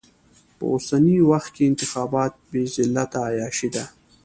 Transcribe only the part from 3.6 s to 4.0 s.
ده.